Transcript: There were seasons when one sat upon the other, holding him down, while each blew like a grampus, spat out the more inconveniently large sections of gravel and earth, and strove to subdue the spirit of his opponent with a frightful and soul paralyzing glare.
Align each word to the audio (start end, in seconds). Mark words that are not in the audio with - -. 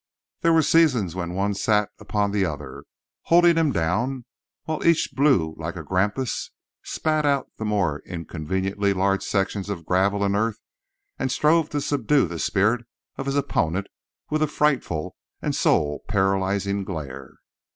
There 0.41 0.51
were 0.53 0.63
seasons 0.63 1.13
when 1.13 1.35
one 1.35 1.53
sat 1.53 1.89
upon 1.99 2.31
the 2.31 2.43
other, 2.43 2.85
holding 3.25 3.55
him 3.55 3.71
down, 3.71 4.25
while 4.63 4.83
each 4.83 5.11
blew 5.13 5.53
like 5.59 5.75
a 5.75 5.83
grampus, 5.83 6.49
spat 6.81 7.23
out 7.23 7.51
the 7.59 7.65
more 7.65 8.01
inconveniently 8.07 8.93
large 8.93 9.21
sections 9.23 9.69
of 9.69 9.85
gravel 9.85 10.23
and 10.23 10.35
earth, 10.35 10.57
and 11.19 11.31
strove 11.31 11.69
to 11.69 11.81
subdue 11.81 12.27
the 12.27 12.39
spirit 12.39 12.83
of 13.17 13.27
his 13.27 13.35
opponent 13.35 13.85
with 14.31 14.41
a 14.41 14.47
frightful 14.47 15.15
and 15.39 15.53
soul 15.55 16.03
paralyzing 16.07 16.83
glare. 16.83 17.35